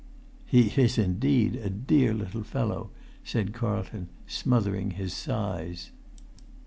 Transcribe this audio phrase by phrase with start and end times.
[0.47, 2.89] "He is indeed a dear little fellow,"
[3.23, 5.91] said Carlton, smothering his sighs.